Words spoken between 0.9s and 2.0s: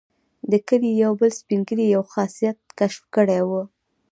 یو بل سپین ږیري